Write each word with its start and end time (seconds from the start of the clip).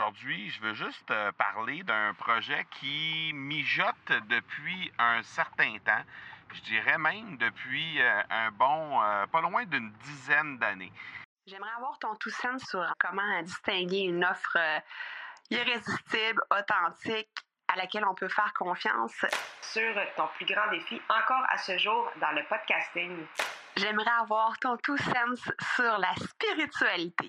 Aujourd'hui, 0.00 0.48
je 0.48 0.62
veux 0.62 0.72
juste 0.72 1.10
euh, 1.10 1.30
parler 1.32 1.82
d'un 1.82 2.14
projet 2.14 2.66
qui 2.70 3.32
mijote 3.34 4.12
depuis 4.30 4.90
un 4.98 5.22
certain 5.22 5.76
temps. 5.84 6.02
Je 6.54 6.60
dirais 6.62 6.96
même 6.96 7.36
depuis 7.36 8.00
euh, 8.00 8.22
un 8.30 8.50
bon, 8.50 9.02
euh, 9.02 9.26
pas 9.26 9.42
loin 9.42 9.66
d'une 9.66 9.92
dizaine 9.92 10.56
d'années. 10.56 10.90
J'aimerais 11.46 11.72
avoir 11.76 11.98
ton 11.98 12.14
tout 12.14 12.30
sens 12.30 12.62
sur 12.62 12.82
comment 12.98 13.42
distinguer 13.42 14.04
une 14.04 14.24
offre 14.24 14.56
irrésistible, 15.50 16.40
authentique, 16.50 17.28
à 17.68 17.76
laquelle 17.76 18.06
on 18.06 18.14
peut 18.14 18.30
faire 18.30 18.54
confiance. 18.54 19.26
Sur 19.60 19.94
ton 20.16 20.28
plus 20.28 20.46
grand 20.46 20.70
défi 20.70 20.98
encore 21.10 21.44
à 21.50 21.58
ce 21.58 21.76
jour 21.76 22.10
dans 22.22 22.30
le 22.30 22.42
podcasting. 22.48 23.26
J'aimerais 23.76 24.16
avoir 24.18 24.58
ton 24.60 24.78
tout 24.78 24.96
sens 24.96 25.42
sur 25.76 25.98
la 25.98 26.14
spiritualité. 26.14 27.28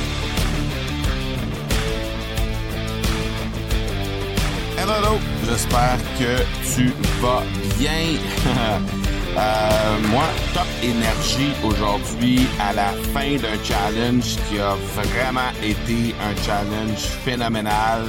Hello, 4.93 5.17
j'espère 5.45 5.97
que 6.19 6.43
tu 6.75 6.91
vas 7.21 7.43
bien. 7.79 8.17
Euh, 9.37 9.97
moi, 10.09 10.25
top 10.53 10.67
énergie 10.83 11.53
aujourd'hui 11.63 12.41
à 12.59 12.73
la 12.73 12.87
fin 13.13 13.37
d'un 13.37 13.63
challenge 13.63 14.35
qui 14.49 14.59
a 14.59 14.75
vraiment 14.93 15.51
été 15.63 16.13
un 16.21 16.35
challenge 16.43 16.99
phénoménal. 17.23 18.07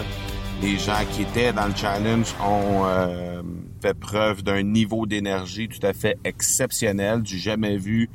Les 0.61 0.79
gens 0.79 0.99
qui 1.13 1.23
étaient 1.23 1.53
dans 1.53 1.69
le 1.69 1.77
challenge 1.77 2.35
ont 2.45 2.83
euh, 2.87 3.41
fait 3.81 3.95
preuve 3.95 4.43
d'un 4.43 4.65
niveau 4.65 5.07
d'énergie 5.07 5.69
tout 5.69 5.87
à 5.87 5.93
fait 5.93 6.19
exceptionnel, 6.25 7.23
du 7.23 7.39
jamais 7.39 7.77
vu 7.77 8.11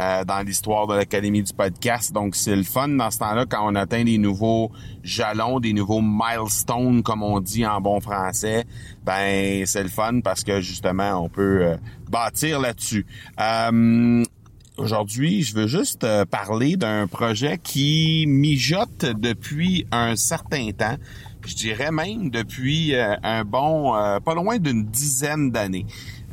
euh, 0.00 0.24
dans 0.24 0.40
l'histoire 0.40 0.86
de 0.86 0.94
l'Académie 0.94 1.42
du 1.42 1.52
podcast. 1.52 2.12
Donc, 2.12 2.34
c'est 2.34 2.56
le 2.56 2.62
fun 2.62 2.88
dans 2.88 3.10
ce 3.10 3.18
temps-là 3.18 3.44
quand 3.46 3.70
on 3.70 3.74
atteint 3.74 4.04
des 4.04 4.18
nouveaux 4.18 4.70
jalons, 5.02 5.60
des 5.60 5.72
nouveaux 5.72 6.00
milestones, 6.00 7.02
comme 7.02 7.22
on 7.22 7.40
dit 7.40 7.66
en 7.66 7.80
bon 7.80 8.00
français. 8.00 8.64
Ben, 9.04 9.66
c'est 9.66 9.82
le 9.82 9.90
fun 9.90 10.20
parce 10.20 10.44
que 10.44 10.60
justement, 10.60 11.22
on 11.22 11.28
peut 11.28 11.62
euh, 11.62 11.76
bâtir 12.10 12.60
là-dessus. 12.60 13.06
Euh, 13.40 14.24
Aujourd'hui, 14.78 15.42
je 15.42 15.54
veux 15.54 15.66
juste 15.66 16.06
parler 16.30 16.76
d'un 16.76 17.06
projet 17.06 17.58
qui 17.62 18.24
mijote 18.26 19.04
depuis 19.04 19.86
un 19.92 20.16
certain 20.16 20.70
temps. 20.70 20.96
Je 21.46 21.54
dirais 21.54 21.90
même 21.92 22.30
depuis 22.30 22.94
un 22.94 23.44
bon, 23.44 23.92
pas 24.24 24.34
loin 24.34 24.56
d'une 24.56 24.86
dizaine 24.86 25.50
d'années. 25.50 25.84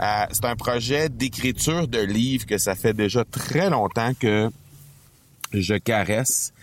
Euh, 0.02 0.26
c'est 0.32 0.46
un 0.46 0.56
projet 0.56 1.10
d'écriture 1.10 1.88
de 1.88 2.00
livres 2.00 2.46
que 2.46 2.58
ça 2.58 2.76
fait 2.76 2.94
déjà 2.94 3.26
très 3.26 3.70
longtemps 3.70 4.12
que 4.18 4.50
je 5.52 5.76
caresse. 5.76 6.54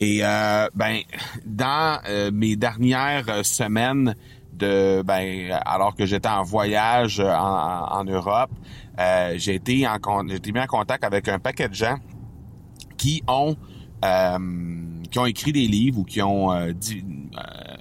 Et 0.00 0.20
euh, 0.24 0.68
ben, 0.74 1.00
dans 1.46 2.00
euh, 2.08 2.30
mes 2.32 2.56
dernières 2.56 3.44
semaines 3.44 4.16
de, 4.52 5.02
ben, 5.02 5.52
alors 5.64 5.94
que 5.94 6.04
j'étais 6.04 6.28
en 6.28 6.42
voyage 6.42 7.20
en, 7.20 8.04
Europe, 8.04 8.50
j'ai 9.36 9.54
été 9.54 9.86
en 9.86 9.98
j'ai 10.26 10.34
été 10.36 10.52
mis 10.52 10.60
en 10.60 10.66
contact 10.66 11.04
avec 11.04 11.28
un 11.28 11.38
paquet 11.38 11.68
de 11.68 11.74
gens 11.74 11.96
qui 12.96 13.22
ont 13.28 13.56
qui 15.10 15.18
ont 15.18 15.26
écrit 15.26 15.52
des 15.52 15.66
livres 15.66 16.00
ou 16.00 16.04
qui 16.04 16.22
ont 16.22 16.72
dit, 16.72 17.04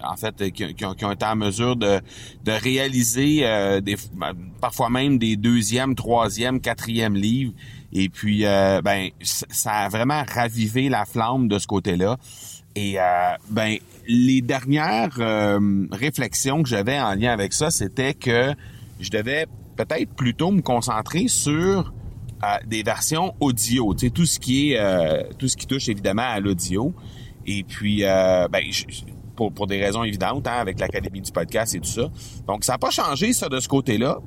en 0.04 0.16
fait, 0.16 0.52
qui, 0.52 0.86
ont, 0.86 1.12
été 1.12 1.26
en 1.26 1.36
mesure 1.36 1.76
de, 1.76 2.00
de 2.44 2.52
réaliser 2.52 3.42
euh, 3.44 3.82
des, 3.82 3.96
ben, 4.14 4.34
parfois 4.62 4.90
même 4.90 5.18
des 5.18 5.36
deuxième, 5.36 5.96
troisième, 5.96 6.60
quatrième 6.60 7.16
livres. 7.16 7.54
Et 7.92 8.10
puis, 8.10 8.46
euh, 8.46 8.82
ben, 8.82 9.10
ça 9.22 9.72
a 9.72 9.90
vraiment 9.90 10.24
ravivé 10.28 10.90
la 10.90 11.06
flamme 11.06 11.48
de 11.48 11.60
ce 11.60 11.68
côté-là. 11.68 12.18
Et 12.76 13.00
euh, 13.00 13.04
ben, 13.50 13.78
les 14.08 14.42
dernières 14.42 15.20
réflexions 15.92 16.64
que 16.64 16.70
j'avais 16.70 17.00
en 17.00 17.14
lien 17.14 17.32
avec 17.32 17.54
ça, 17.54 17.72
c'était 17.72 18.14
que 18.14 18.54
je 19.00 19.10
devais 19.10 19.48
peut-être 19.76 20.14
plutôt 20.14 20.52
me 20.52 20.62
concentrer 20.62 21.28
sur 21.28 21.94
des 22.66 22.84
versions 22.84 23.34
audio, 23.42 23.94
tu 23.94 24.06
sais, 24.06 24.10
tout 24.12 24.26
ce 24.26 24.40
qui 24.40 24.72
est 24.72 25.38
tout 25.38 25.48
ce 25.48 25.58
qui 25.58 25.68
touche 25.68 25.90
évidemment 25.90 26.24
à 26.24 26.40
l'audio. 26.40 26.94
Et 27.46 27.64
puis, 27.64 28.02
ben, 28.02 28.62
pour, 29.50 29.68
des 29.68 29.84
raisons 29.84 30.04
évidentes, 30.04 30.48
hein, 30.48 30.58
avec 30.60 30.80
l'Académie 30.80 31.22
du 31.22 31.32
podcast 31.32 31.74
et 31.76 31.80
tout 31.80 31.90
ça. 31.90 32.10
Donc, 32.48 32.64
ça 32.64 32.74
n'a 32.74 32.78
pas 32.78 32.92
changé, 32.92 33.34
ça, 33.34 33.50
de 33.50 33.60
ce 33.60 33.68
côté-là. 33.68 34.20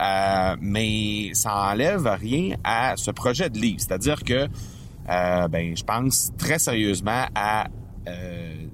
Euh, 0.00 0.56
mais 0.60 1.30
ça 1.32 1.70
enlève 1.72 2.06
rien 2.06 2.56
à 2.62 2.94
ce 2.96 3.10
projet 3.10 3.50
de 3.50 3.58
livre. 3.58 3.80
C'est-à-dire 3.80 4.22
que 4.22 4.48
euh, 5.08 5.48
ben, 5.48 5.76
je 5.76 5.82
pense 5.82 6.32
très 6.36 6.58
sérieusement 6.58 7.24
à, 7.34 7.66
euh, 8.06 8.66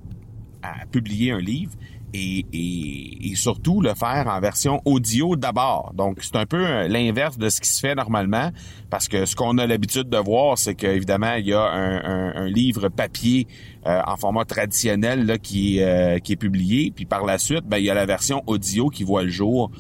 à 0.62 0.84
publier 0.87 1.31
un 1.31 1.38
livre 1.38 1.72
et, 2.14 3.32
surtout 3.34 3.80
le 3.80 3.94
faire 3.94 4.26
en 4.28 4.41
version 4.41 4.80
audio 4.84 5.36
d'abord. 5.36 5.92
Donc, 5.94 6.19
c'est 6.22 6.36
un 6.36 6.47
peu 6.47 6.64
euh, 6.64 6.88
l'inverse 6.88 7.36
de 7.36 7.48
ce 7.48 7.60
qui 7.60 7.69
se 7.69 7.80
fait 7.80 7.94
normalement, 7.94 8.50
parce 8.88 9.08
que 9.08 9.26
ce 9.26 9.34
qu'on 9.34 9.58
a 9.58 9.66
l'habitude 9.66 10.08
de 10.08 10.19
voir, 10.19 10.56
c'est 10.56 10.74
qu'évidemment, 10.74 11.34
il 11.34 11.48
y 11.48 11.53
a 11.53 11.62
un, 11.62 12.48
livre 12.48 12.88
papier 12.88 13.47
euh, 13.86 14.00
en 14.06 14.16
format 14.16 14.44
traditionnel 14.44 15.26
là, 15.26 15.38
qui, 15.38 15.82
euh, 15.82 16.19
qui 16.19 16.32
est 16.32 16.36
publié, 16.36 16.92
puis 16.94 17.04
par 17.04 17.24
la 17.24 17.38
suite, 17.38 17.64
ben, 17.66 17.78
il 17.78 17.84
y 17.84 17.91
a 17.91 17.94
la 17.94 18.06
version 18.06 18.42
audio 18.47 18.88
qui 18.88 19.03
voit 19.03 19.22
le 19.22 19.30
jour 19.30 19.70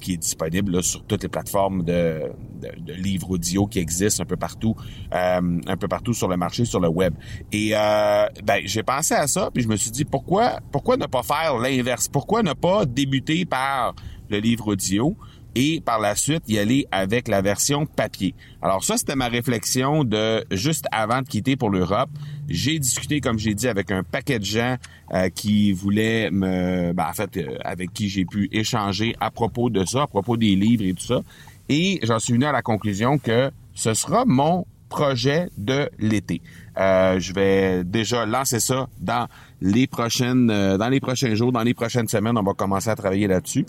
qui 0.00 0.12
est 0.12 0.16
disponible 0.18 0.82
sur 0.82 1.04
toutes 1.04 1.22
les 1.22 1.28
plateformes 1.28 1.82
de, 1.82 2.30
de, 2.60 2.92
livres 2.92 3.30
audio 3.30 3.66
qui 3.66 3.78
existent 3.78 4.22
un 4.22 4.26
peu 4.26 4.36
partout, 4.36 4.74
euh, 5.14 5.60
un 5.66 5.76
peu 5.76 5.88
partout 5.88 6.12
sur 6.12 6.28
le 6.28 6.36
marché, 6.36 6.64
sur 6.64 6.80
le 6.80 6.88
web. 6.88 7.14
Et 7.52 7.70
euh, 7.74 8.26
ben, 8.44 8.60
j'ai 8.64 8.82
pensé 8.82 9.14
à 9.14 9.26
ça, 9.26 9.50
puis 9.52 9.62
je 9.62 9.68
me 9.68 9.76
suis 9.76 9.90
dit 9.90 10.04
pourquoi, 10.04 10.60
pourquoi 10.70 10.96
ne 10.96 11.06
pas 11.06 11.22
faire 11.22 11.56
l'inverse? 11.58 12.08
Pourquoi 12.08 12.42
ne 12.42 12.52
pas 12.52 12.84
débuter 12.84 13.44
par 13.44 13.94
le 14.28 14.38
livre 14.38 14.68
audio? 14.68 15.16
Et 15.54 15.80
par 15.80 15.98
la 15.98 16.14
suite 16.14 16.42
y 16.48 16.58
aller 16.58 16.86
avec 16.90 17.28
la 17.28 17.40
version 17.40 17.86
papier. 17.86 18.34
Alors 18.62 18.84
ça, 18.84 18.96
c'était 18.96 19.16
ma 19.16 19.28
réflexion 19.28 20.04
de 20.04 20.44
juste 20.50 20.86
avant 20.92 21.22
de 21.22 21.26
quitter 21.26 21.56
pour 21.56 21.70
l'Europe. 21.70 22.10
J'ai 22.48 22.78
discuté, 22.78 23.20
comme 23.20 23.38
j'ai 23.38 23.54
dit, 23.54 23.68
avec 23.68 23.90
un 23.90 24.02
paquet 24.02 24.38
de 24.38 24.44
gens 24.44 24.76
euh, 25.12 25.28
qui 25.28 25.72
voulaient 25.72 26.30
me, 26.30 26.92
ben, 26.92 27.06
en 27.08 27.12
fait, 27.12 27.36
euh, 27.36 27.58
avec 27.64 27.92
qui 27.92 28.08
j'ai 28.08 28.24
pu 28.24 28.48
échanger 28.52 29.14
à 29.20 29.30
propos 29.30 29.70
de 29.70 29.84
ça, 29.84 30.02
à 30.02 30.06
propos 30.06 30.36
des 30.36 30.54
livres 30.54 30.84
et 30.84 30.94
tout 30.94 31.04
ça. 31.04 31.20
Et 31.68 32.00
j'en 32.02 32.18
suis 32.18 32.32
venu 32.32 32.46
à 32.46 32.52
la 32.52 32.62
conclusion 32.62 33.18
que 33.18 33.50
ce 33.74 33.94
sera 33.94 34.24
mon 34.24 34.66
projet 34.88 35.48
de 35.56 35.90
l'été. 35.98 36.40
Euh, 36.78 37.18
je 37.18 37.32
vais 37.32 37.84
déjà 37.84 38.24
lancer 38.24 38.60
ça 38.60 38.86
dans 39.00 39.26
les 39.60 39.86
prochaines, 39.86 40.50
euh, 40.50 40.78
dans 40.78 40.88
les 40.88 41.00
prochains 41.00 41.34
jours, 41.34 41.50
dans 41.50 41.62
les 41.62 41.74
prochaines 41.74 42.08
semaines. 42.08 42.38
On 42.38 42.42
va 42.42 42.54
commencer 42.54 42.88
à 42.88 42.96
travailler 42.96 43.26
là-dessus. 43.26 43.66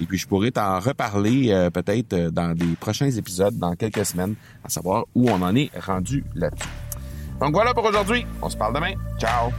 Et 0.00 0.06
puis 0.06 0.18
je 0.18 0.26
pourrais 0.26 0.52
t'en 0.52 0.78
reparler 0.78 1.50
euh, 1.50 1.70
peut-être 1.70 2.30
dans 2.30 2.54
des 2.54 2.76
prochains 2.78 3.10
épisodes, 3.10 3.58
dans 3.58 3.74
quelques 3.74 4.06
semaines, 4.06 4.34
à 4.64 4.68
savoir 4.68 5.04
où 5.14 5.28
on 5.28 5.42
en 5.42 5.54
est 5.56 5.70
rendu 5.78 6.24
là-dessus. 6.34 6.68
Donc 7.40 7.52
voilà 7.52 7.74
pour 7.74 7.84
aujourd'hui. 7.84 8.24
On 8.40 8.48
se 8.48 8.56
parle 8.56 8.74
demain. 8.74 8.92
Ciao. 9.18 9.50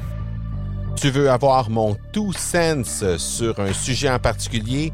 Tu 0.95 1.09
veux 1.09 1.29
avoir 1.29 1.69
mon 1.69 1.97
tout 2.13 2.31
sens 2.31 3.03
sur 3.17 3.59
un 3.59 3.73
sujet 3.73 4.09
en 4.09 4.19
particulier? 4.19 4.93